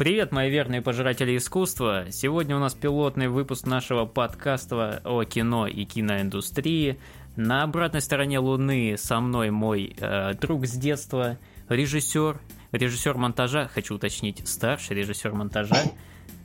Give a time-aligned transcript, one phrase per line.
[0.00, 2.06] Привет, мои верные пожиратели искусства!
[2.08, 6.98] Сегодня у нас пилотный выпуск нашего подкаста о кино и киноиндустрии.
[7.36, 11.36] На обратной стороне Луны со мной мой э, друг с детства,
[11.68, 12.40] режиссер,
[12.72, 15.76] режиссер монтажа, хочу уточнить, старший режиссер монтажа,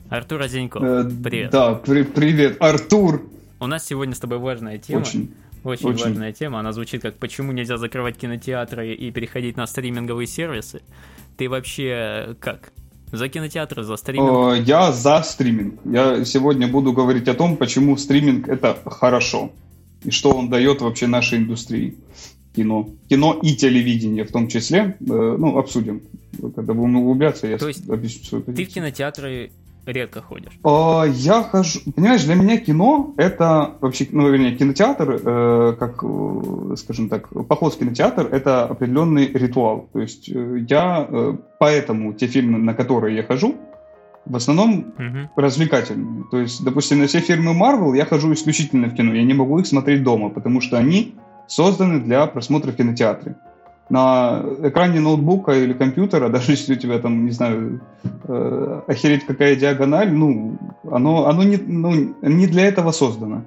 [0.09, 0.83] Артур Озеньков.
[0.83, 1.51] Э, привет.
[1.51, 3.23] Да, при привет, Артур!
[3.61, 4.99] У нас сегодня с тобой важная тема.
[4.99, 5.33] Очень.
[5.63, 6.59] Очень, Очень важная тема.
[6.59, 10.81] Она звучит как «Почему нельзя закрывать кинотеатры и переходить на стриминговые сервисы?»
[11.37, 12.73] Ты вообще как?
[13.15, 14.67] За кинотеатры, за стриминг?
[14.67, 15.79] Я за стриминг.
[15.85, 19.51] Я сегодня буду говорить о том, почему стриминг это хорошо.
[20.03, 21.95] И что он дает вообще нашей индустрии
[22.55, 22.89] кино.
[23.09, 24.97] Кино и телевидение в том числе.
[24.99, 26.01] Э, ну, обсудим.
[26.55, 28.65] Когда будем углубляться, я То есть объясню свою позицию.
[28.65, 29.51] Ты в кинотеатры
[29.85, 30.53] редко ходишь?
[30.63, 31.79] А, я хожу...
[31.95, 37.73] Понимаешь, для меня кино— это вообще, ну, вернее, кинотеатр, э, как, э, скажем так, поход
[37.73, 39.89] в кинотеатр— это определенный ритуал.
[39.93, 41.07] То есть э, я...
[41.09, 43.55] Э, поэтому те фильмы, на которые я хожу,
[44.25, 46.23] в основном uh развлекательные.
[46.31, 49.13] То есть, допустим, на все фильмы Marvel я хожу исключительно в кино.
[49.13, 51.15] Я не могу их смотреть дома, потому что они
[51.47, 53.35] созданы для просмотра в кинотеатре
[53.89, 57.81] на экране ноутбука или компьютера, даже если у тебя там, не знаю,
[58.27, 60.57] э, охереть какая диагональ, ну,
[60.89, 63.43] оно, оно не, ну, не для этого создано.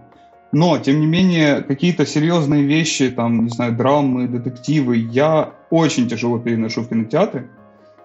[0.50, 6.38] Но, тем не менее, какие-то серьезные вещи, там, не знаю, драмы, детективы, я очень тяжело
[6.38, 7.50] переношу в кинотеатры.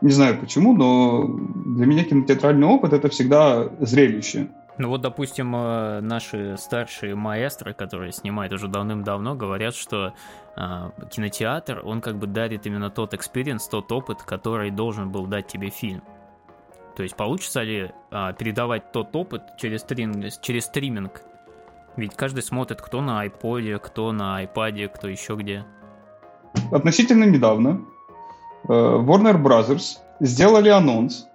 [0.01, 1.23] Не знаю почему, но
[1.65, 4.47] для меня кинотеатральный опыт это всегда зрелище.
[4.77, 10.13] Ну вот, допустим, э, наши старшие маэстры, которые снимают уже давным-давно, говорят, что
[10.55, 15.47] э, кинотеатр, он как бы дарит именно тот experience, тот опыт, который должен был дать
[15.47, 16.01] тебе фильм.
[16.95, 21.21] То есть получится ли э, передавать тот опыт через, стрим, через стриминг?
[21.95, 25.66] Ведь каждый смотрит кто на айподе, кто на айпаде, кто еще где.
[26.71, 27.81] Относительно недавно
[28.67, 31.27] э, Warner Brothers сделали анонс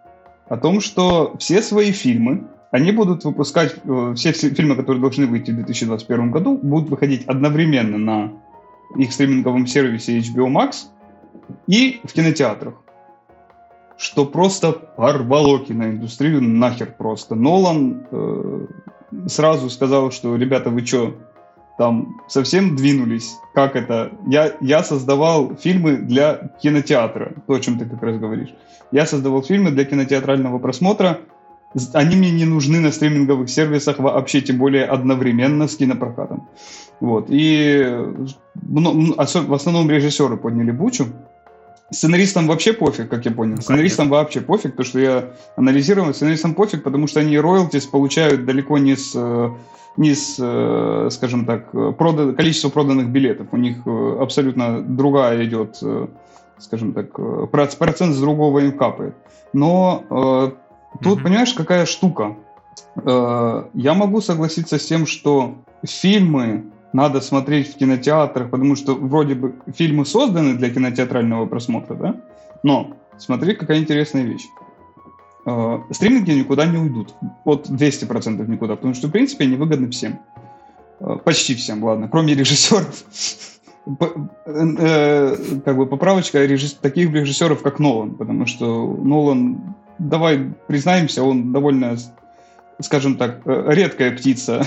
[0.49, 5.51] о том, что все свои фильмы они будут выпускать, э, все фильмы, которые должны выйти
[5.51, 8.33] в 2021 году, будут выходить одновременно на
[8.97, 10.87] их стриминговом сервисе HBO Max
[11.67, 12.75] и в кинотеатрах.
[13.97, 17.35] Что просто порвало киноиндустрию нахер просто.
[17.35, 18.67] Нолан э,
[19.27, 21.17] сразу сказал, что, ребята, вы что,
[21.79, 23.37] там совсем двинулись?
[23.55, 24.13] Как это?
[24.27, 28.55] Я, я создавал фильмы для кинотеатра, то, о чем ты как раз говоришь.
[28.91, 31.21] Я создавал фильмы для кинотеатрального просмотра,
[31.93, 36.49] они мне не нужны на стриминговых сервисах вообще, тем более одновременно с кинопрокатом.
[37.01, 37.27] Вот.
[37.29, 37.87] И
[38.63, 41.07] ну, в основном режиссеры подняли бучу.
[41.91, 43.57] Сценаристам вообще пофиг, как я понял.
[43.57, 46.13] Ну, сценаристам вообще пофиг, то, что я анализировал.
[46.13, 49.15] Сценаристам пофиг, потому что они роялтис получают далеко не с,
[49.97, 50.35] не с
[51.11, 52.33] скажем так, прода...
[52.33, 53.47] количество проданных билетов.
[53.53, 53.87] У них
[54.21, 55.83] абсолютно другая идет,
[56.59, 57.13] скажем так,
[57.51, 59.15] процент с другого им капает.
[59.55, 60.53] Но
[61.01, 61.23] Тут, mm-hmm.
[61.23, 62.37] понимаешь, какая штука?
[62.97, 65.55] Э, я могу согласиться с тем, что
[65.85, 72.17] фильмы надо смотреть в кинотеатрах, потому что вроде бы фильмы созданы для кинотеатрального просмотра, да?
[72.63, 74.47] Но смотри, какая интересная вещь.
[75.47, 77.15] Э, стриминги никуда не уйдут.
[77.45, 80.19] От 200% никуда, потому что, в принципе, они выгодны всем.
[81.01, 83.05] Э, почти всем, ладно, кроме режиссеров.
[84.45, 86.47] Как бы поправочка
[86.83, 91.97] таких режиссеров, как Нолан, потому что Нолан давай признаемся, он довольно,
[92.81, 94.67] скажем так, э, редкая птица.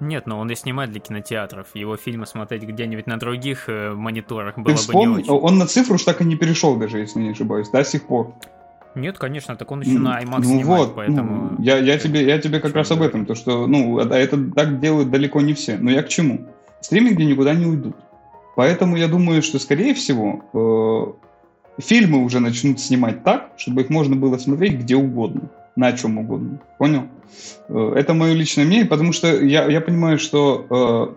[0.00, 1.68] Нет, но он и снимает для кинотеатров.
[1.74, 5.32] Его фильмы смотреть где-нибудь на других э, мониторах было Ты вспомни, бы не очень.
[5.32, 8.34] Он на цифру уж так и не перешел даже, если не ошибаюсь, до сих пор.
[8.94, 11.50] Нет, конечно, так он еще на IMAX ну, снимает, вот, поэтому...
[11.56, 14.80] Ну, я, я, тебе, я тебе как раз об этом, то что, ну, это так
[14.80, 15.78] делают далеко не все.
[15.78, 16.48] Но я к чему?
[16.80, 17.96] Стриминги никуда не уйдут.
[18.54, 21.31] Поэтому я думаю, что, скорее всего, э,
[21.78, 26.60] фильмы уже начнут снимать так, чтобы их можно было смотреть где угодно, на чем угодно.
[26.78, 27.04] Понял?
[27.68, 31.16] Э, это мое личное мнение, потому что я, я понимаю, что...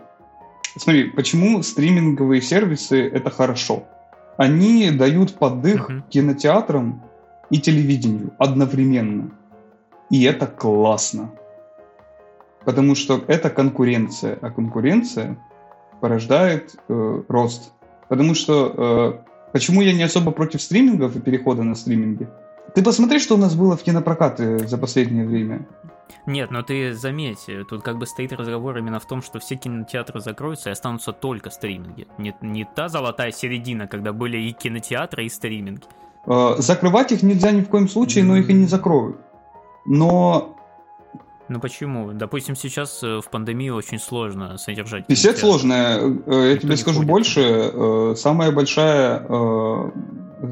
[0.75, 3.83] Э, смотри, почему стриминговые сервисы это хорошо?
[4.37, 6.03] Они дают подых uh-huh.
[6.09, 7.01] кинотеатрам
[7.49, 9.31] и телевидению одновременно.
[10.09, 11.31] И это классно.
[12.65, 15.37] Потому что это конкуренция, а конкуренция
[16.01, 17.71] порождает э, рост.
[18.09, 19.24] Потому что э,
[19.55, 22.27] Почему я не особо против стримингов и перехода на стриминги?
[22.73, 25.65] Ты посмотри, что у нас было в кинопрокаты за последнее время.
[26.25, 30.19] Нет, но ты заметь, тут как бы стоит разговор именно в том, что все кинотеатры
[30.19, 32.05] закроются и останутся только стриминги.
[32.17, 35.83] Не, не та золотая середина, когда были и кинотеатры, и стриминги.
[36.25, 39.21] Э, закрывать их нельзя ни в коем случае, но их и не закроют.
[39.85, 40.54] Но
[41.47, 42.11] ну почему?
[42.13, 45.07] Допустим, сейчас э, в пандемии очень сложно содержать.
[45.07, 45.73] Писать сложно.
[45.73, 47.11] Э, я Никто тебе скажу ходит.
[47.11, 47.41] больше.
[47.41, 49.19] Э, самая большая,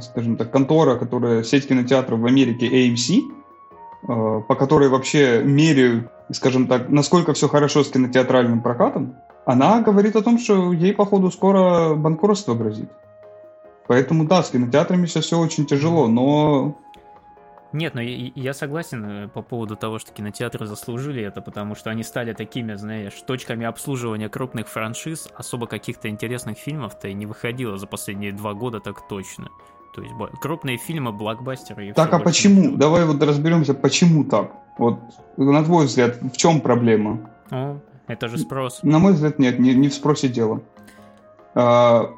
[0.01, 3.22] скажем так, контора, которая сеть кинотеатров в Америке, AMC,
[4.48, 10.22] по которой вообще меряют, скажем так, насколько все хорошо с кинотеатральным прокатом, она говорит о
[10.22, 12.90] том, что ей, походу, скоро банкротство грозит.
[13.88, 16.78] Поэтому, да, с кинотеатрами сейчас все очень тяжело, но
[17.73, 21.89] нет, но я, я согласен э, по поводу того, что кинотеатры заслужили это, потому что
[21.89, 27.77] они стали такими, знаешь, точками обслуживания крупных франшиз, особо каких-то интересных фильмов-то и не выходило
[27.77, 29.49] за последние два года так точно.
[29.95, 31.93] То есть крупные фильмы, блокбастеры.
[31.93, 32.61] так, а почему?
[32.61, 32.77] Фильм.
[32.77, 34.51] Давай вот разберемся, почему так.
[34.77, 34.99] Вот
[35.37, 37.29] на твой взгляд, в чем проблема?
[37.51, 38.81] О, это же спрос.
[38.83, 40.61] На мой взгляд, нет, не, не в спросе дело.
[41.55, 42.09] А,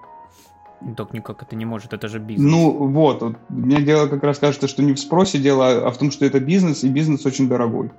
[0.93, 2.51] так никак это не может, это же бизнес.
[2.51, 5.97] Ну вот, вот, мне дело как раз кажется, что не в спросе дело, а в
[5.97, 7.91] том, что это бизнес, и бизнес очень дорогой.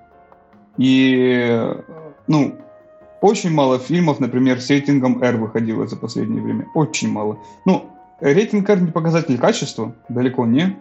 [0.76, 1.74] И,
[2.26, 2.54] ну,
[3.20, 6.68] очень мало фильмов, например, с рейтингом R выходило за последнее время.
[6.74, 7.38] Очень мало.
[7.64, 7.90] Ну,
[8.20, 10.76] рейтинг R не показатель качества, далеко не.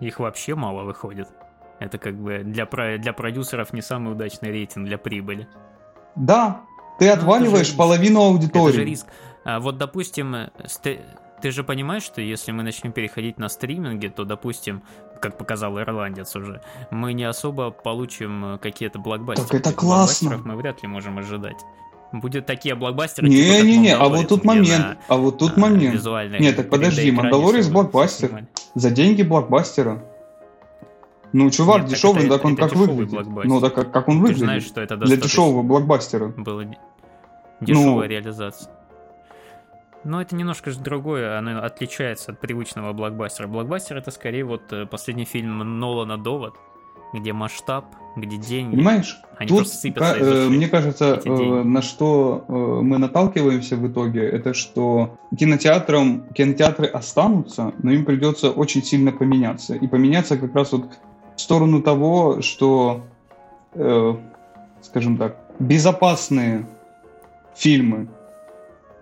[0.00, 1.28] Их вообще мало выходит.
[1.78, 2.66] Это как бы для,
[2.98, 5.48] для продюсеров не самый удачный рейтинг для прибыли.
[6.14, 6.60] Да,
[6.98, 8.68] ты ну, отваливаешь же, половину аудитории.
[8.68, 9.06] Это же риск.
[9.44, 10.34] А вот, допустим,
[10.82, 11.00] ты,
[11.40, 14.82] ты же понимаешь, что если мы начнем переходить на стриминги, то, допустим,
[15.20, 16.60] как показал ирландец уже,
[16.90, 19.48] мы не особо получим какие-то блокбастеры.
[19.48, 20.38] Так это классно.
[20.44, 21.58] мы вряд ли можем ожидать.
[22.12, 23.28] Будет такие блокбастеры.
[23.28, 24.98] Не-не-не, типа, а вот тут момент.
[25.08, 26.04] А вот тут а, момент.
[26.40, 28.28] Нет, так подожди, Мандалорис блокбастер.
[28.28, 28.48] Снимали.
[28.74, 30.04] За деньги блокбастера.
[31.32, 33.26] Ну, чувак, Нет, дешевый, так, это, так он это как выглядит.
[33.44, 34.40] Ну, так как, как он выглядит.
[34.40, 36.28] Ты знаешь, что это Для дешевого блокбастера.
[36.28, 36.66] Было
[37.62, 38.70] дешевая ну, реализация.
[40.04, 43.46] Но это немножко же другое, оно отличается от привычного блокбастера.
[43.46, 46.54] Блокбастер это скорее вот э, последний фильм Нолана «Довод»,
[47.12, 47.84] где масштаб,
[48.16, 48.74] где деньги.
[48.74, 49.20] Понимаешь?
[49.38, 54.54] Они Тут, сыпятся э, мне кажется, э, на что э, мы наталкиваемся в итоге, это
[54.54, 59.74] что кинотеатрам, кинотеатры останутся, но им придется очень сильно поменяться.
[59.74, 60.86] И поменяться как раз вот
[61.36, 63.04] в сторону того, что,
[63.74, 64.14] э,
[64.80, 66.66] скажем так, безопасные
[67.54, 68.21] фильмы, Э,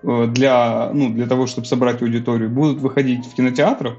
[0.02, 3.96] для, ну, для того, чтобы собрать аудиторию, будут выходить в кинотеатрах,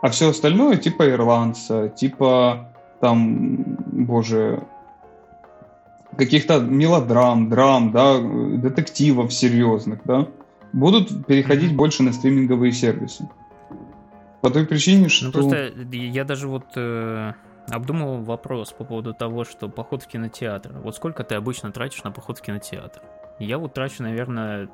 [0.00, 4.64] а все остальное, типа ирландца, типа там, боже,
[6.16, 10.26] каких-то мелодрам, драм, да, детективов серьезных, да,
[10.72, 13.28] будут переходить больше на стриминговые сервисы.
[14.40, 15.26] По той причине, ну, что...
[15.26, 17.32] Ну, просто я даже вот э,
[17.70, 20.72] обдумывал вопрос по поводу того, что поход в кинотеатр.
[20.82, 23.00] Вот сколько ты обычно тратишь на поход в кинотеатр?
[23.42, 24.68] Я вот трачу, наверное,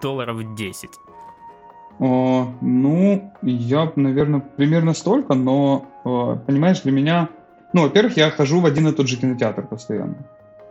[0.00, 0.90] долларов 10.
[1.98, 5.84] О, ну, я, наверное, примерно столько, но,
[6.46, 7.28] понимаешь, для меня...
[7.74, 10.16] Ну, во-первых, я хожу в один и тот же кинотеатр постоянно.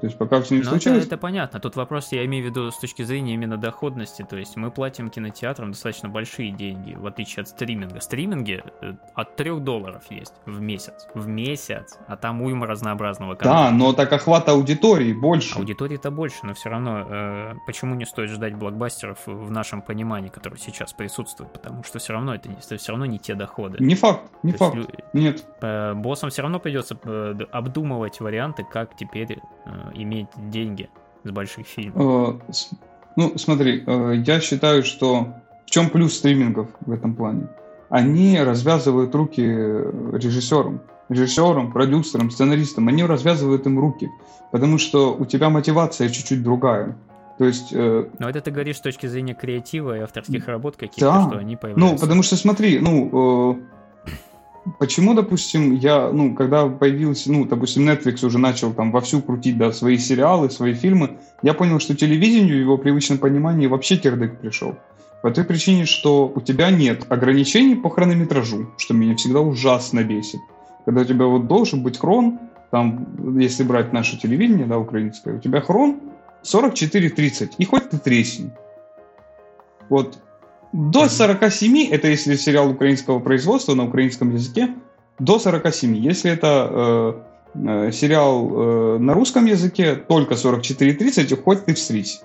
[0.06, 1.00] То есть пока все не ну, случилось...
[1.00, 1.60] Это, это понятно.
[1.60, 4.22] Тут вопрос, я имею в виду с точки зрения именно доходности.
[4.22, 8.00] То есть мы платим кинотеатрам достаточно большие деньги, в отличие от стриминга.
[8.02, 11.08] Стриминги э, от 3 долларов есть в месяц.
[11.16, 11.98] В месяц.
[12.08, 13.72] А там уйма разнообразного контента.
[13.72, 15.58] Да, но так охват аудитории больше.
[15.58, 20.60] Аудитории-то больше, но все равно э, почему не стоит ждать блокбастеров в нашем понимании, который
[20.60, 21.52] сейчас присутствует?
[21.52, 23.84] Потому что все равно это, это все равно не те доходы.
[23.84, 24.76] Не факт, не То факт.
[24.76, 25.44] Есть, Нет.
[25.62, 26.96] Э, боссам все равно придется
[27.52, 30.90] обдумывать варианты, как теперь э, иметь деньги
[31.24, 32.40] с больших фильмов?
[32.50, 32.54] Э,
[33.16, 35.34] ну, смотри, э, я считаю, что
[35.66, 37.48] в чем плюс стримингов в этом плане?
[37.90, 42.88] Они развязывают руки режиссерам, режиссерам, продюсерам, сценаристам.
[42.88, 44.10] Они развязывают им руки,
[44.52, 46.98] потому что у тебя мотивация чуть-чуть другая.
[47.38, 47.74] То есть...
[47.74, 48.06] Э...
[48.18, 51.28] Но это ты говоришь с точки зрения креатива и авторских работ каких-то, да.
[51.28, 51.96] что они появляются.
[51.96, 53.75] Ну, потому что смотри, ну, э,
[54.80, 59.72] Почему, допустим, я, ну, когда появился, ну, допустим, Netflix уже начал там вовсю крутить, да,
[59.72, 64.76] свои сериалы, свои фильмы, я понял, что телевидению в его привычном понимании вообще кирдык пришел.
[65.22, 70.40] По той причине, что у тебя нет ограничений по хронометражу, что меня всегда ужасно бесит.
[70.86, 72.40] Когда у тебя вот должен быть хрон,
[72.72, 76.00] там, если брать наше телевидение, да, украинское, у тебя хрон
[76.44, 78.52] 44-30, и хоть ты тресни.
[79.90, 80.20] Вот
[80.76, 84.76] до 47, это если сериал украинского производства на украинском языке,
[85.20, 85.96] до 47.
[85.96, 86.70] Если это
[87.56, 92.22] э, э, сериал э, на русском языке, только 44-30, хоть ты встрись.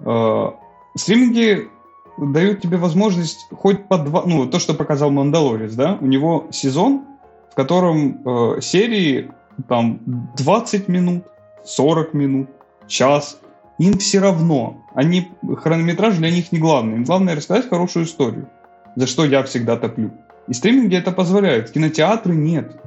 [0.00, 0.52] Э,
[0.96, 1.68] стриминги
[2.16, 4.22] дают тебе возможность хоть по два...
[4.24, 5.98] Ну, то, что показал Мандалорец, да?
[6.00, 7.04] У него сезон,
[7.52, 9.30] в котором э, серии
[9.68, 10.00] там
[10.38, 11.24] 20 минут,
[11.62, 12.48] 40 минут,
[12.86, 13.38] час
[13.78, 14.84] им все равно.
[14.94, 16.96] Они, хронометраж для них не главный.
[16.96, 18.48] Им главное рассказать хорошую историю,
[18.96, 20.12] за что я всегда топлю.
[20.48, 21.70] И стриминги это позволяют.
[21.70, 22.80] Кинотеатры нет.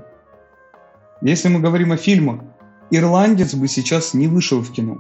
[1.22, 2.42] Если мы говорим о фильмах,
[2.90, 4.98] ирландец бы сейчас не вышел в кино.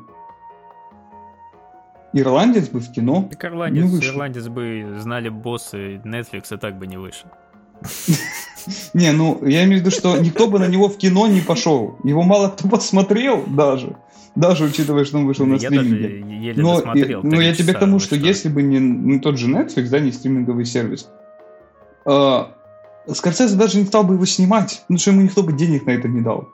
[2.13, 4.13] Ирландец бы в кино так ирландец, не вышел.
[4.13, 7.29] Ирландец бы знали боссы Netflix и так бы не вышел.
[8.93, 11.98] Не, ну, я имею в виду, что никто бы на него в кино не пошел.
[12.03, 13.95] Его мало кто посмотрел даже.
[14.35, 16.53] Даже учитывая, что он вышел на стриминге.
[16.55, 17.21] но, досмотрел.
[17.23, 20.11] Но я тебе к тому, что, если бы не, не тот же Netflix, да, не
[20.11, 21.09] стриминговый сервис,
[22.05, 22.43] э,
[23.07, 26.07] Скорсезе даже не стал бы его снимать, потому что ему никто бы денег на это
[26.07, 26.50] не дал.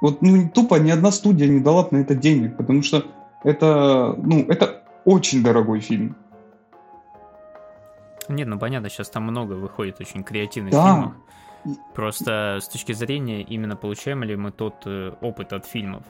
[0.00, 3.04] Вот ну, тупо ни одна студия не дала бы на это денег, потому что
[3.44, 6.16] это, ну, это очень дорогой фильм.
[8.28, 10.86] Нет, ну понятно, сейчас там много выходит очень креативных да.
[10.86, 11.12] фильмов.
[11.94, 16.04] Просто с точки зрения именно получаем ли мы тот э, опыт от фильмов.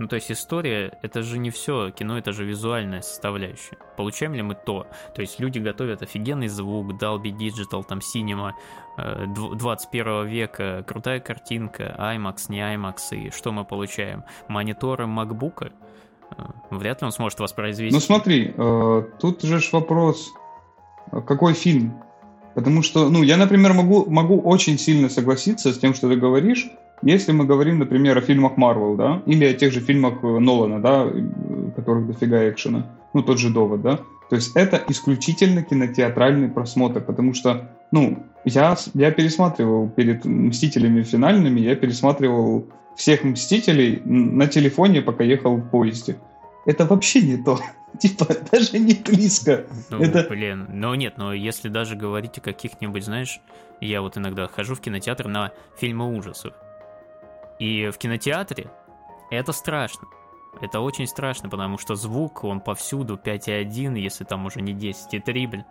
[0.00, 3.76] Ну, то есть история— это же не все, кино— это же визуальная составляющая.
[3.98, 4.86] Получаем ли мы то?
[5.14, 8.52] То есть люди готовят офигенный звук, Dolby Digital, там, Cinema,
[8.96, 14.24] 21 э, века, крутая картинка, IMAX, не IMAX, и что мы получаем?
[14.48, 15.70] Мониторы MacBook?
[16.30, 17.94] Э, вряд ли он сможет воспроизвести.
[17.94, 20.32] Ну смотри, э, тут же вопрос,
[21.10, 22.02] какой фильм?
[22.54, 26.70] Потому что, ну, я, например, могу, могу очень сильно согласиться с тем, что ты говоришь,
[27.02, 30.80] если мы говорим, например, о фильмах Марвел, да, или о тех же фильмах э, Нолана,
[30.80, 36.48] да, э, которых дофига экшена, ну, тот же довод, да, то есть это исключительно кинотеатральный
[36.48, 44.46] просмотр, потому что, ну, я, я пересматривал перед «Мстителями» финальными, я пересматривал всех «Мстителей» на
[44.46, 46.16] телефоне, пока ехал в поезде.
[46.64, 47.58] Это вообще не то.
[47.98, 49.66] Типа, даже не близко.
[49.90, 50.26] Ну, это...
[50.28, 53.40] блин, ну нет, но если даже говорить о каких-нибудь, знаешь,
[53.80, 56.52] я вот иногда хожу в кинотеатр на фильмы ужасов.
[57.60, 58.72] И в кинотеатре
[59.30, 60.08] это страшно.
[60.60, 65.64] Это очень страшно, потому что звук, он повсюду 5.1, если там уже не 10.3, блин.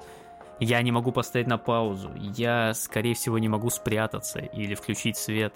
[0.62, 2.12] Я не могу поставить на паузу.
[2.16, 5.54] Я, скорее всего, не могу спрятаться или включить свет.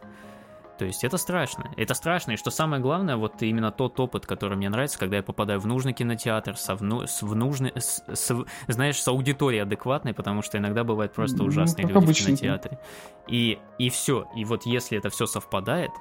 [0.78, 1.72] То есть это страшно.
[1.78, 2.32] Это страшно.
[2.32, 5.68] И что самое главное, вот именно тот опыт, который мне нравится, когда я попадаю в
[5.68, 10.58] нужный кинотеатр, со вну, с, в нужный, с, с, знаешь, с аудиторией адекватной, потому что
[10.58, 12.24] иногда бывают просто ну, ужасные ну, люди обычно.
[12.24, 12.80] в кинотеатре.
[13.28, 14.28] И, и все.
[14.36, 15.92] И вот если это все совпадает,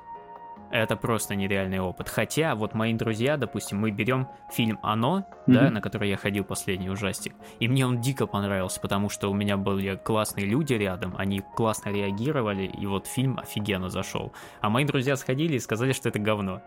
[0.72, 2.08] это просто нереальный опыт.
[2.08, 5.52] Хотя вот мои друзья, допустим, мы берем фильм «Оно», mm-hmm.
[5.52, 9.34] да, на который я ходил последний ужастик, и мне он дико понравился, потому что у
[9.34, 14.32] меня были классные люди рядом, они классно реагировали, и вот фильм офигенно зашел.
[14.60, 16.62] А мои друзья сходили и сказали, что это говно.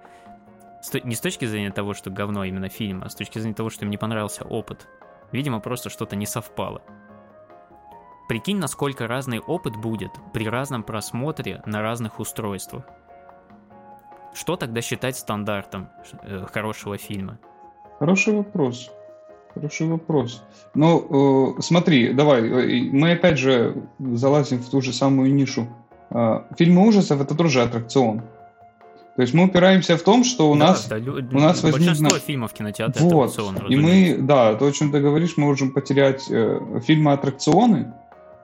[1.03, 3.85] Не с точки зрения того, что говно именно фильм, а с точки зрения того, что
[3.85, 4.87] им не понравился опыт.
[5.31, 6.83] Видимо, просто что-то не совпало.
[8.27, 12.85] Прикинь, насколько разный опыт будет при разном просмотре на разных устройствах.
[14.35, 15.87] Что тогда считать стандартом
[16.23, 17.39] э, хорошего фильма?
[17.99, 18.91] Хороший вопрос.
[19.53, 20.43] Хороший вопрос.
[20.73, 25.69] Ну, э, смотри, давай, э, мы опять же залазим в ту же самую нишу.
[26.09, 28.23] Э, фильмы ужасов это тоже аттракцион.
[29.15, 31.97] То есть мы упираемся в том, что у да, нас да, у нас возникнет...
[31.97, 33.29] Большинство фильмов в кинотеатре вот.
[33.29, 33.71] аттракцион.
[33.71, 37.93] И мы, да, то, о чем ты говоришь, мы можем потерять э, фильмы аттракционы,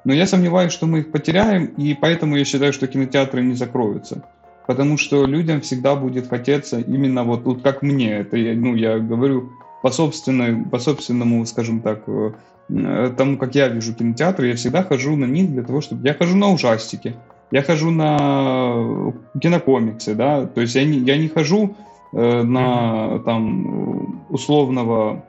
[0.06, 4.24] но я сомневаюсь, что мы их потеряем, и поэтому я считаю, что кинотеатры не закроются
[4.72, 9.00] потому что людям всегда будет хотеться именно вот, вот как мне, это я, ну, я
[9.00, 9.50] говорю
[9.82, 15.18] по, собственной, по собственному, скажем так, э, тому, как я вижу кинотеатры, я всегда хожу
[15.18, 16.08] на них для того, чтобы...
[16.08, 17.16] Я хожу на ужастики,
[17.52, 21.76] я хожу на кинокомиксы, да, то есть я не, я не хожу
[22.14, 25.26] э, на там условного,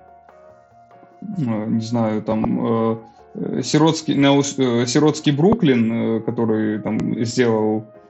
[1.21, 2.97] э, не знаю, там
[3.35, 8.02] э, сиротский, на э, сиротский Бруклин, э, который там сделал Э,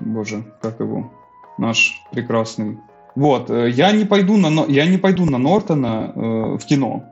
[0.00, 1.12] боже, как его,
[1.58, 2.78] наш прекрасный.
[3.14, 6.20] Вот, э, я не пойду на, я не пойду на Нортона э,
[6.56, 7.04] в кино.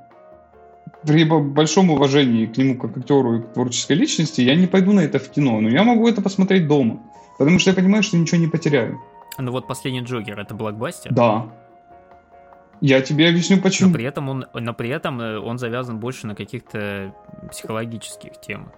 [1.05, 5.01] При большом уважении к нему как актеру и к творческой личности, я не пойду на
[5.01, 7.01] это в кино, но я могу это посмотреть дома,
[7.39, 9.01] потому что я понимаю, что ничего не потеряю.
[9.39, 11.13] Ну вот последний Джокер это блокбастер?
[11.13, 11.47] Да.
[12.81, 13.91] Я тебе объясню почему.
[13.91, 17.15] Но при этом он, но при этом э, он завязан больше на каких-то
[17.51, 18.73] психологических темах.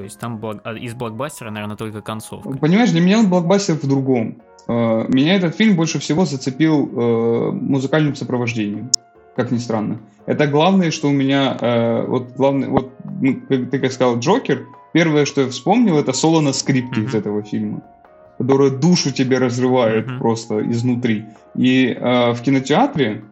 [0.00, 0.60] То есть там блок...
[0.64, 2.48] А, из блокбастера, наверное, только концовка.
[2.48, 4.38] Понимаешь, для меня блокбастер в другом.
[4.66, 8.90] Э, меня этот фильм больше всего зацепил э, музыкальным сопровождением,
[9.36, 9.98] как ни странно.
[10.24, 15.26] Это главное, что у меня, э, вот главное, вот ну, ты как сказал, Джокер, первое,
[15.26, 17.06] что я вспомнил, это соло на скрипке mm-hmm.
[17.06, 17.82] из этого фильма,
[18.38, 20.18] которое душу тебе разрывает mm-hmm.
[20.18, 21.26] просто изнутри.
[21.56, 23.22] И э, в кинотеатре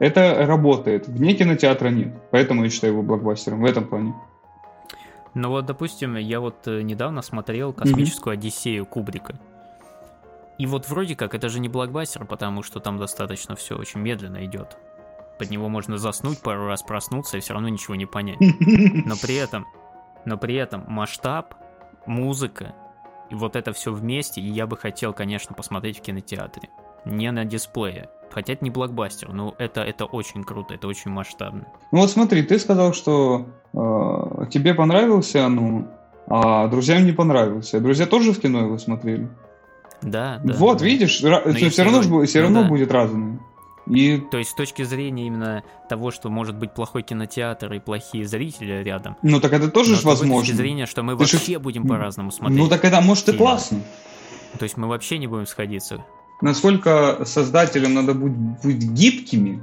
[0.00, 4.12] это работает, вне кинотеатра нет, поэтому я считаю его блокбастером в этом плане.
[5.34, 8.38] Ну вот, допустим, я вот э, недавно смотрел «Космическую mm-hmm.
[8.38, 9.34] Одиссею» Кубрика.
[10.58, 14.44] И вот вроде как это же не блокбастер, потому что там достаточно все очень медленно
[14.44, 14.76] идет.
[15.38, 18.38] Под него можно заснуть, пару раз проснуться и все равно ничего не понять.
[18.40, 19.66] Но при этом,
[20.24, 21.54] но при этом масштаб,
[22.06, 22.74] музыка
[23.30, 26.68] и вот это все вместе, и я бы хотел, конечно, посмотреть в кинотеатре.
[27.04, 28.08] Не на дисплее.
[28.30, 31.66] Хотя это не блокбастер, но это, это очень круто, это очень масштабно.
[31.92, 35.86] Ну вот смотри, ты сказал, что э, тебе понравился, ну,
[36.26, 37.80] а друзьям не понравился.
[37.80, 39.28] Друзья тоже в кино его смотрели?
[40.02, 40.54] Да, да.
[40.54, 40.84] Вот, да.
[40.84, 42.68] видишь, все, все равно, все ну, равно да.
[42.68, 43.38] будет разное.
[43.88, 44.18] И...
[44.30, 48.82] То есть с точки зрения именно того, что может быть плохой кинотеатр и плохие зрители
[48.82, 49.16] рядом.
[49.22, 50.44] Ну так это тоже же возможно.
[50.44, 51.58] С точки зрения, что мы Ты вообще же...
[51.58, 52.58] будем по-разному смотреть.
[52.58, 53.80] Ну так это может и классно.
[54.58, 56.04] То есть мы вообще не будем сходиться.
[56.40, 59.62] Насколько создателям надо быть, быть гибкими,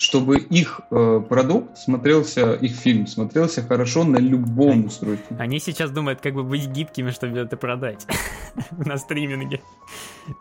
[0.00, 5.36] чтобы их э, продукт смотрелся, их фильм смотрелся хорошо на любом они, устройстве.
[5.38, 8.06] Они сейчас думают, как бы быть гибкими, чтобы это продать
[8.70, 9.60] на стриминге.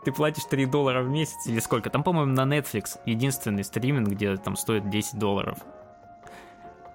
[0.06, 1.90] Ты платишь 3 доллара в месяц или сколько?
[1.90, 5.58] Там, по-моему, на Netflix единственный стриминг, где там стоит 10 долларов.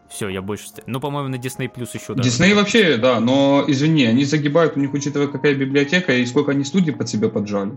[0.08, 0.66] Все, я больше...
[0.86, 2.28] Ну, по-моему, на Disney Plus еще даже.
[2.28, 6.64] Disney вообще, да, но, извини, они загибают, у них, учитывая, какая библиотека и сколько они
[6.64, 7.72] студий под себя поджали.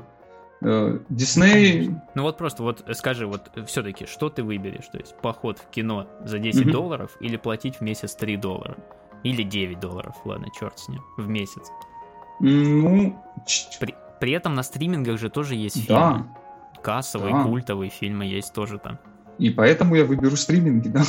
[0.61, 1.89] Дисней...
[1.89, 4.87] Э, ну вот просто вот скажи, вот все-таки, что ты выберешь?
[4.87, 6.71] То есть поход в кино за 10 mm-hmm.
[6.71, 8.77] долларов или платить в месяц 3 доллара?
[9.23, 11.63] Или 9 долларов, ладно, черт с ним, в месяц.
[12.39, 13.21] Ну...
[13.79, 16.25] При, при этом на стримингах же тоже есть фильмы.
[16.75, 16.81] Да.
[16.81, 17.43] Кассовые, да.
[17.43, 18.99] культовые фильмы есть тоже там.
[19.37, 21.03] И поэтому я выберу стриминги, да.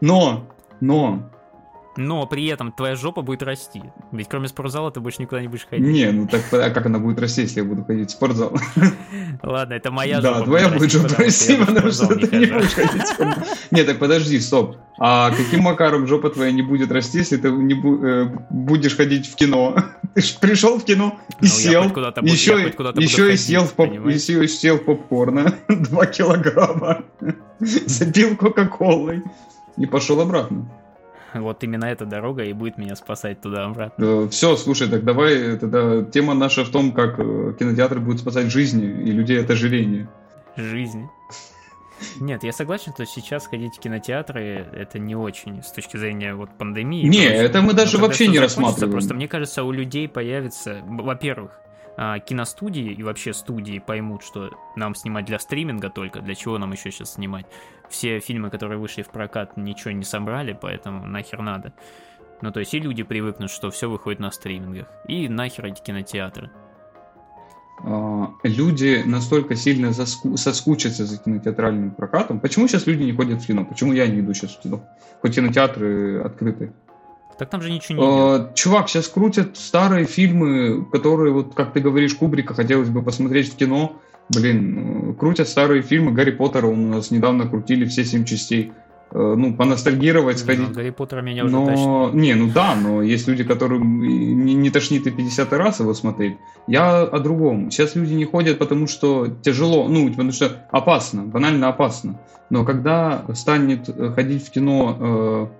[0.00, 0.44] Но,
[0.80, 1.30] но,
[1.96, 3.82] но при этом твоя жопа будет расти.
[4.12, 5.86] Ведь кроме спортзала ты больше никуда не будешь ходить.
[5.86, 8.56] Не, ну так а как она будет расти, если я буду ходить в спортзал?
[9.42, 10.38] Ладно, это моя жопа.
[10.38, 13.44] Да, твоя будет жопа расти, потому что ты не будешь ходить в спортзал.
[13.70, 14.76] Нет, так подожди, стоп.
[14.98, 19.34] А каким макаром жопа твоя не будет расти, если ты не э, будешь ходить в
[19.34, 19.76] кино?
[20.14, 24.46] Ты же пришел в кино и ну, сел, еще, и сел в, поп, еще и
[24.46, 27.04] сел в попкорна 2 килограмма,
[27.60, 29.22] запил кока-колой
[29.78, 30.68] и пошел обратно.
[31.34, 34.04] Вот именно эта дорога и будет меня спасать туда-обратно.
[34.04, 38.50] Э, Все, слушай, так давай, тогда тема наша в том, как э, кинотеатры будут спасать
[38.50, 40.08] жизни и людей от ожирения.
[40.56, 41.08] Жизни.
[42.20, 46.50] Нет, я согласен, что сейчас ходить в кинотеатры это не очень с точки зрения вот
[46.58, 47.06] пандемии.
[47.06, 48.92] Не, это мы даже вообще не рассматриваем.
[48.92, 51.52] Просто мне кажется, у людей появится, во-первых,
[51.96, 56.72] а, киностудии и вообще студии поймут, что нам снимать для стриминга только, для чего нам
[56.72, 57.46] еще сейчас снимать.
[57.88, 61.72] Все фильмы, которые вышли в прокат, ничего не собрали, поэтому нахер надо.
[62.40, 64.88] Ну, то есть и люди привыкнут, что все выходит на стримингах.
[65.06, 66.50] И нахер эти кинотеатры.
[67.84, 70.36] А, люди настолько сильно заску...
[70.36, 72.40] соскучатся за кинотеатральным прокатом.
[72.40, 73.64] Почему сейчас люди не ходят в кино?
[73.64, 74.82] Почему я не иду сейчас в кино?
[75.20, 76.72] Хоть кинотеатры открыты.
[77.38, 81.80] Так там же ничего не а, Чувак, сейчас крутят старые фильмы, которые, вот как ты
[81.80, 83.96] говоришь, Кубрика хотелось бы посмотреть в кино.
[84.28, 86.12] Блин, э, крутят старые фильмы.
[86.12, 88.72] Гарри Поттера у нас недавно крутили все семь частей.
[89.14, 90.72] Э, ну, поностальгировать, сходить.
[90.72, 91.66] Гарри Поттера меня уже но...
[91.66, 92.14] тошнит.
[92.22, 96.36] Не, ну да, но есть люди, которым не, не тошнит и 50 раз его смотреть.
[96.66, 97.70] Я о другом.
[97.70, 102.20] Сейчас люди не ходят, потому что тяжело, ну, потому что опасно, банально опасно.
[102.48, 105.50] Но когда станет э, ходить в кино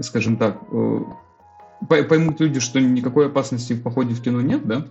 [0.00, 4.86] скажем так, э, поймут люди, что никакой опасности в походе в кино нет, да,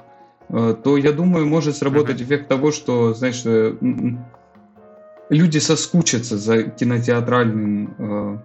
[0.49, 3.75] э, то, я думаю, может сработать эффект того, что, знаешь, э,
[5.29, 8.37] люди соскучатся за кинотеатральным э,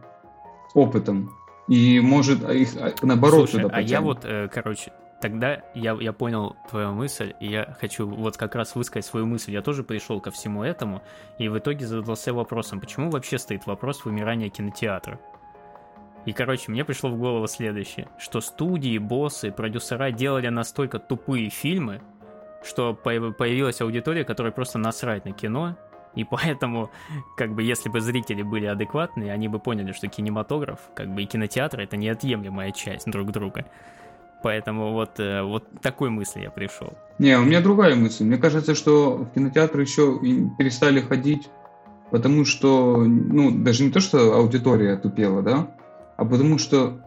[0.75, 1.31] опытом.
[1.69, 2.71] И может их
[3.03, 3.91] наоборот Слушай, туда потянет.
[3.91, 8.37] а я вот, э, короче, тогда я, я понял твою мысль, и я хочу вот
[8.37, 9.53] как раз высказать свою мысль.
[9.53, 11.03] Я тоже пришел ко всему этому,
[11.39, 15.21] и в итоге задался вопросом, почему вообще стоит вопрос вымирания кинотеатра?
[16.25, 22.01] И, короче, мне пришло в голову следующее, что студии, боссы, продюсера делали настолько тупые фильмы,
[22.65, 25.77] что появилась аудитория, которая просто насрать на кино,
[26.15, 26.91] и поэтому,
[27.37, 31.27] как бы, если бы зрители были адекватные, они бы поняли, что кинематограф, как бы, и
[31.27, 33.65] кинотеатр— это неотъемлемая часть друг друга.
[34.43, 36.93] Поэтому вот, э, вот такой мысли я пришел.
[37.19, 38.25] Не, у меня другая мысль.
[38.25, 40.19] Мне кажется, что в кинотеатр еще
[40.59, 41.49] перестали ходить,
[42.11, 45.69] потому что, ну, даже не то, что аудитория тупела, да,
[46.23, 47.01] а потому что...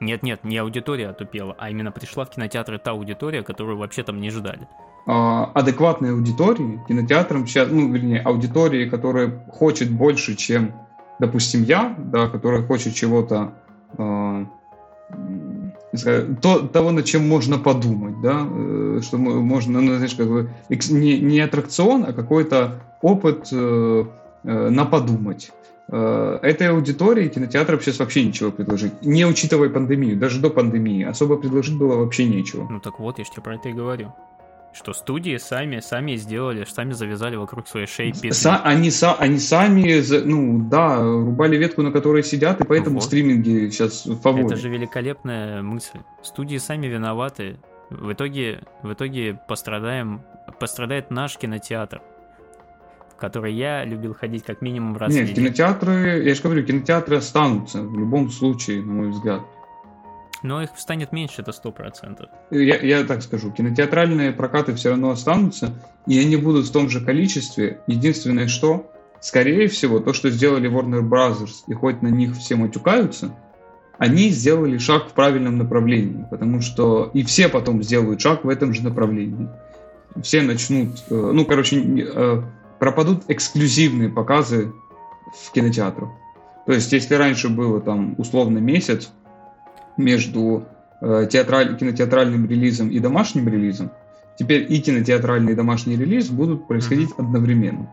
[0.00, 4.30] Нет-нет, не аудитория отупела, а именно пришла в кинотеатры та аудитория, которую вообще там не
[4.30, 4.68] ждали.
[5.06, 10.72] А, адекватной аудитории, кинотеатрам сейчас, ну, вернее, аудитории, которая хочет больше, чем,
[11.20, 13.54] допустим, я, да, которая хочет чего-то,
[13.96, 14.44] э,
[16.42, 21.20] то, того, над чем можно подумать, да, э, что можно, ну, знаешь, как бы, не,
[21.20, 24.04] не аттракцион, а какой-то опыт э, э,
[24.52, 25.52] на подумать.
[25.90, 28.92] Э, этой аудитории кинотеатрам сейчас вообще ничего предложить.
[29.02, 31.04] Не учитывая пандемию, даже до пандемии.
[31.04, 32.66] Особо предложить было вообще нечего.
[32.68, 34.14] Ну так вот, я же тебе про это и говорю.
[34.74, 38.30] Что студии сами, сами сделали, сами завязали вокруг своей шеи петли.
[38.30, 43.04] Са, они, са, они сами, ну да, рубали ветку, на которой сидят, и поэтому вот.
[43.04, 44.44] стриминги сейчас в фаворе.
[44.44, 46.00] Это же великолепная мысль.
[46.22, 47.56] Студии сами виноваты.
[47.88, 50.20] В итоге, в итоге пострадаем,
[50.60, 52.02] пострадает наш кинотеатр
[53.18, 57.82] который я любил ходить как минимум раз Нет, в кинотеатры, я же говорю, кинотеатры останутся
[57.82, 59.42] в любом случае, на мой взгляд.
[60.42, 62.30] Но их станет меньше, это сто процентов.
[62.50, 65.74] Я, я так скажу, кинотеатральные прокаты все равно останутся,
[66.06, 67.80] и они будут в том же количестве.
[67.88, 73.34] Единственное, что, скорее всего, то, что сделали Warner Brothers, и хоть на них все матюкаются,
[73.98, 78.72] они сделали шаг в правильном направлении, потому что и все потом сделают шаг в этом
[78.72, 79.48] же направлении.
[80.22, 82.42] Все начнут, э, ну, короче, э,
[82.78, 84.72] пропадут эксклюзивные показы
[85.32, 86.10] в кинотеатрах.
[86.66, 89.10] То есть, если раньше было там условно месяц
[89.96, 90.66] между
[91.00, 93.90] э, театраль, кинотеатральным релизом и домашним релизом,
[94.38, 97.24] теперь и кинотеатральный и домашний релиз будут происходить mm-hmm.
[97.24, 97.90] одновременно.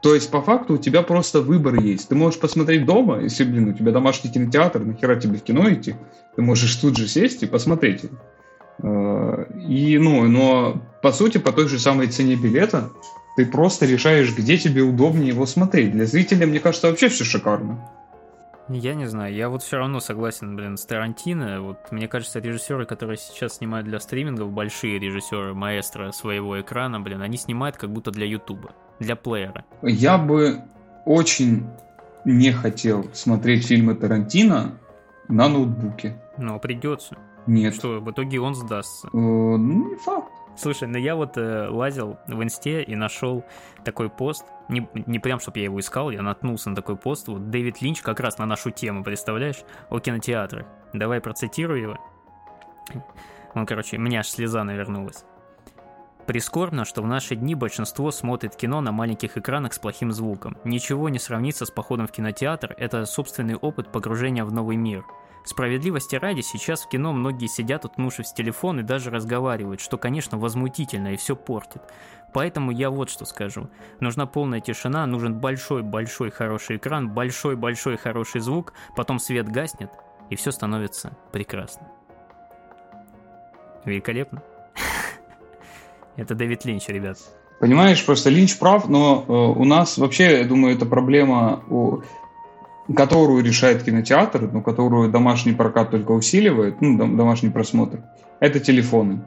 [0.00, 2.08] То есть, по факту, у тебя просто выбор есть.
[2.08, 5.94] Ты можешь посмотреть дома, если, блин, у тебя домашний кинотеатр, нахера тебе в кино идти,
[6.36, 8.02] ты можешь тут же сесть и посмотреть.
[8.82, 12.90] Э, и, ну, но, по сути, по той же самой цене билета
[13.36, 15.92] ты просто решаешь, где тебе удобнее его смотреть.
[15.92, 17.90] Для зрителя, мне кажется, вообще все шикарно.
[18.68, 21.60] Я не знаю, я вот все равно согласен, блин, с Тарантино.
[21.60, 27.20] Вот мне кажется, режиссеры, которые сейчас снимают для стримингов, большие режиссеры, маэстро своего экрана, блин,
[27.20, 28.70] они снимают как будто для Ютуба,
[29.00, 29.66] для плеера.
[29.82, 30.62] Я бы
[31.04, 31.66] очень
[32.24, 34.78] не хотел смотреть фильмы Тарантино
[35.28, 36.16] на ноутбуке.
[36.38, 37.18] Но придется.
[37.46, 37.74] Нет.
[37.74, 39.08] Что, в итоге он сдастся?
[39.08, 40.32] Э, ну, не факт.
[40.56, 43.44] Слушай, ну я вот э, лазил в инсте и нашел
[43.84, 44.44] такой пост.
[44.68, 47.28] Не, не прям, чтобы я его искал, я наткнулся на такой пост.
[47.28, 50.66] Вот Дэвид Линч как раз на нашу тему, представляешь, о кинотеатрах.
[50.92, 51.98] Давай процитирую его.
[53.54, 55.24] Он, короче, у меня аж слеза навернулась.
[56.26, 60.56] Прискорбно, что в наши дни большинство смотрит кино на маленьких экранах с плохим звуком.
[60.64, 65.04] Ничего не сравнится с походом в кинотеатр, это собственный опыт погружения в новый мир–
[65.44, 70.38] Справедливости ради, сейчас в кино многие сидят, утнувшись в телефон и даже разговаривают, что, конечно,
[70.38, 71.82] возмутительно и все портит.
[72.32, 73.68] Поэтому я вот что скажу.
[74.00, 79.90] Нужна полная тишина, нужен большой-большой хороший экран, большой-большой хороший звук, потом свет гаснет,
[80.30, 81.88] и все становится прекрасно.
[83.84, 84.42] Великолепно.
[86.16, 87.18] Это Дэвид Линч, ребят.
[87.60, 92.00] Понимаешь, просто Линч прав, но э, у нас вообще, я думаю, это проблема у
[92.94, 98.02] которую решает кинотеатр, но которую домашний прокат только усиливает, ну, домашний просмотр,
[98.40, 99.22] это телефоны.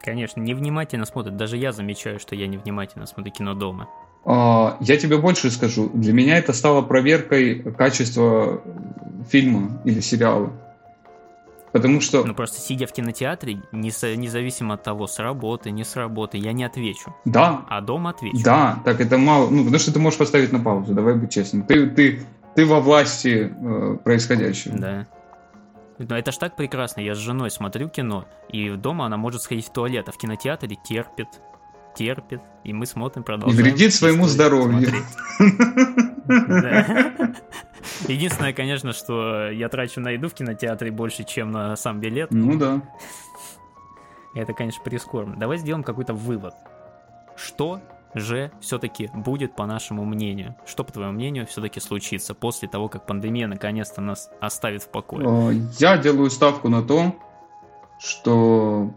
[0.00, 1.36] Конечно, невнимательно смотрят.
[1.36, 3.88] Даже я замечаю, что я невнимательно смотрю кино дома.
[4.24, 5.88] А, я тебе больше скажу.
[5.94, 8.62] Для меня это стало проверкой качества
[9.30, 10.52] фильма или сериала.
[11.72, 12.24] Потому что...
[12.24, 16.64] Ну просто сидя в кинотеатре, независимо от того, с работы, не с работы, я не
[16.64, 17.14] отвечу.
[17.24, 17.64] Да.
[17.68, 18.44] А дома отвечу.
[18.44, 19.48] Да, так это мало.
[19.48, 21.62] Ну, потому что ты можешь поставить на паузу, давай быть честным.
[21.64, 22.22] Ты, ты,
[22.54, 24.78] ты во власти э, происходящего.
[24.78, 25.06] Да.
[25.98, 27.00] Но это ж так прекрасно.
[27.00, 30.76] Я с женой смотрю кино, и дома она может сходить в туалет, а в кинотеатре
[30.76, 31.28] терпит,
[31.94, 33.60] терпит, и мы смотрим, продолжаем.
[33.60, 34.88] И вредит своему здоровью.
[38.08, 42.30] Единственное, конечно, что я трачу на еду в кинотеатре больше, чем на сам билет.
[42.30, 42.82] Ну да.
[44.34, 45.36] Это, конечно, прискорбно.
[45.36, 46.54] Давай сделаем какой-то вывод.
[47.36, 47.80] Что
[48.14, 50.56] же все-таки будет, по нашему мнению?
[50.66, 55.66] Что, по твоему мнению, все-таки случится после того, как пандемия наконец-то нас оставит в покое?
[55.78, 57.14] Я делаю ставку на то,
[57.98, 58.92] что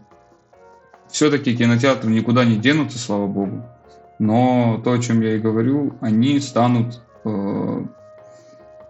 [1.10, 3.64] все-таки кинотеатры никуда не денутся, слава богу.
[4.18, 7.84] Но то, о чем я и говорю, они станут э,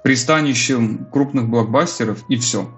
[0.02, 2.68] пристанищем крупных блокбастеров и все.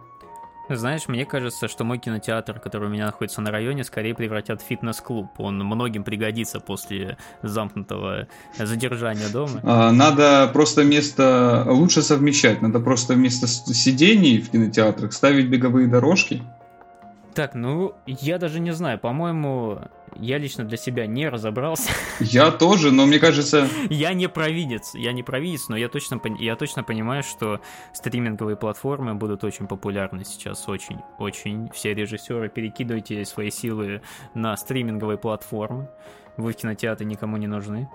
[0.70, 4.66] Знаешь, мне кажется, что мой кинотеатр, который у меня находится на районе, скорее превратят в
[4.66, 5.28] фитнес-клуб.
[5.38, 9.60] Он многим пригодится после замкнутого задержания дома.
[9.62, 12.60] А, надо просто место лучше совмещать.
[12.60, 16.42] Надо просто вместо сидений в кинотеатрах ставить беговые дорожки
[17.38, 19.78] так, ну, я даже не знаю, по-моему,
[20.16, 21.88] я лично для себя не разобрался.
[22.18, 23.68] Я тоже, но мне кажется...
[23.90, 27.60] Я не провидец, я не провидец, но я точно, я точно понимаю, что
[27.94, 31.70] стриминговые платформы будут очень популярны сейчас, очень, очень.
[31.70, 34.02] Все режиссеры, перекидывайте свои силы
[34.34, 35.88] на стриминговые платформы.
[36.36, 37.88] Вы в кинотеатре никому не нужны.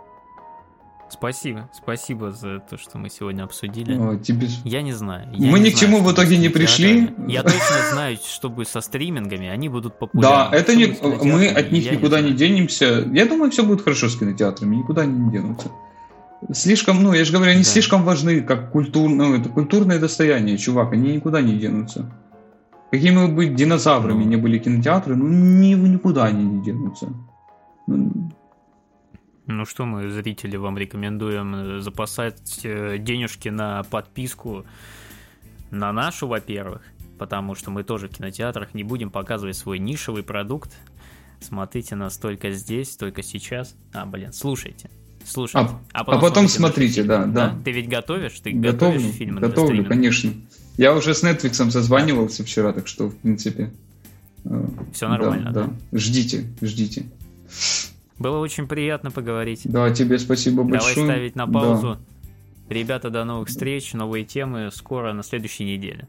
[1.14, 3.96] Спасибо, спасибо за то, что мы сегодня обсудили.
[3.96, 4.48] О, тебе...
[4.64, 5.30] Я не знаю.
[5.32, 7.14] Я мы не ни к чему в итоге не пришли.
[7.28, 10.50] Я точно знаю, чтобы со стримингами они будут популярны.
[10.52, 10.88] Да, это не...
[11.24, 13.08] мы от них никуда не, не денемся.
[13.14, 15.70] Я думаю, все будет хорошо с кинотеатрами, никуда они не денутся.
[16.52, 17.70] Слишком, ну, я же говорю, они да.
[17.70, 19.08] слишком важны, как культур...
[19.08, 22.12] ну, это культурное достояние, чувак, они никуда не денутся.
[22.92, 24.30] Какими бы динозаврами ну.
[24.32, 27.10] не были кинотеатры, ну, ни, никуда они не денутся.
[27.86, 28.32] Ну,
[29.46, 34.66] ну что мы, зрители, вам рекомендуем э, запасать э, денежки на подписку
[35.72, 36.82] на нашу, во-первых,
[37.18, 40.72] потому что мы тоже в кинотеатрах не будем показывать свой нишевый продукт.
[41.42, 43.76] Смотрите нас только здесь, только сейчас.
[43.92, 44.90] А, блин, слушайте.
[45.26, 45.56] слушать.
[45.56, 47.56] А, а потом, а потом смотрите, да, да, да.
[47.66, 48.40] Ты ведь готовишь?
[48.40, 50.32] Ты готовлю, готовишь фильмы Готовлю, конечно.
[50.78, 53.72] Я уже с Netflix созванивался вчера, так что, в принципе...
[54.46, 55.64] Э, Все нормально, да?
[55.66, 55.98] да.
[55.98, 57.06] Ждите, ждите.
[58.20, 59.62] Было очень приятно поговорить.
[59.66, 60.96] Да, тебе спасибо большое.
[60.96, 61.98] Давай ставить на паузу.
[61.98, 62.74] Да.
[62.74, 66.08] Ребята, до новых встреч, новые темы скоро на следующей неделе.